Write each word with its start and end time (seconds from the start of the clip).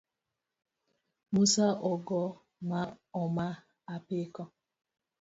Musa 1.33 1.67
ogo 1.91 2.21
ma 2.69 2.81
oma 3.21 3.47
apiko 3.95 4.43